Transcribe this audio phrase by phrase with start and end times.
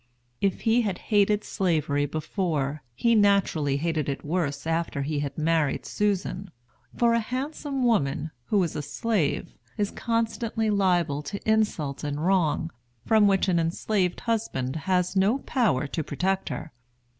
[0.41, 5.85] If he had hated Slavery before, he naturally hated it worse after he had married
[5.85, 6.49] Susan;
[6.97, 12.71] for a handsome woman, who is a slave, is constantly liable to insult and wrong,
[13.05, 16.73] from which an enslaved husband has no power to protect her.